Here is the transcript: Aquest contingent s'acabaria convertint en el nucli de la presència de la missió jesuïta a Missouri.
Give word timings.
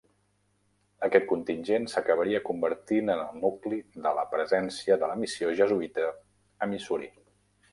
Aquest 1.07 1.25
contingent 1.31 1.83
s'acabaria 1.91 2.39
convertint 2.47 3.13
en 3.17 3.21
el 3.27 3.37
nucli 3.43 3.79
de 4.07 4.15
la 4.21 4.25
presència 4.33 4.99
de 5.05 5.11
la 5.13 5.19
missió 5.25 5.55
jesuïta 5.61 6.09
a 6.67 6.71
Missouri. 6.73 7.13